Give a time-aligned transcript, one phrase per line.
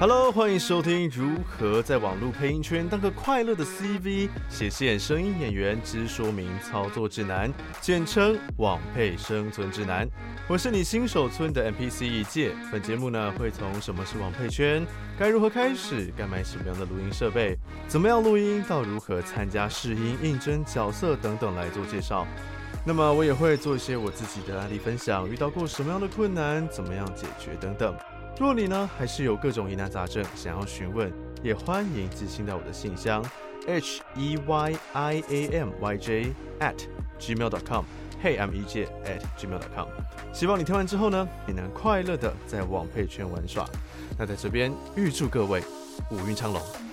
[0.00, 10.08] Hello，欢迎收听《如何在网络配音圈当个快乐的 CV 写线声音演员之说明操作指南》，简称网配生存指南。
[10.48, 12.52] 我是你新手村的 NPC 一介。
[12.72, 14.86] 本节目呢会从什么是网配圈，
[15.18, 17.54] 该如何开始，该买什么样的录音设备，
[17.86, 22.26] 怎么样录音，到如何参加试音、应征角色等等来做介绍。
[22.86, 27.94] 那么我也会做一些我自己的案例分享，遇到过什么样的困难，怎么样解决等等。
[28.40, 31.12] 若你呢还是有各种疑难杂症想要询问，
[31.42, 33.22] 也欢迎寄信到我的信箱
[33.66, 36.74] h e y i a m y j at
[37.18, 37.84] gmail dot com，
[38.22, 39.88] 嘿 m e j at gmail.com。
[40.32, 43.68] 希望你听完之后呢，也能快乐的在网配圈玩耍。
[44.18, 45.62] 那在这边预祝各位
[46.10, 46.89] 五运昌隆。